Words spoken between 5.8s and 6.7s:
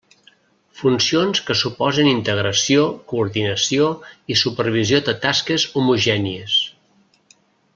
homogènies.